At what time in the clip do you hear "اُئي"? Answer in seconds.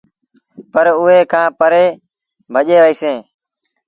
1.01-1.19